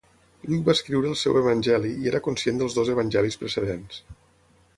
[0.51, 4.03] Lluc va escriure el seu evangeli i era conscient dels dos evangelis precedents.